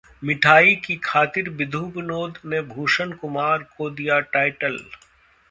[0.23, 4.79] मिठाई की खातिर विधु विनोद ने भूषण कुमार को दिया टाइटल